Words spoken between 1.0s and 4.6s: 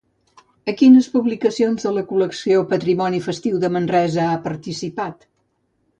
publicacions de la col·lecció Patrimoni Festiu de Manresa ha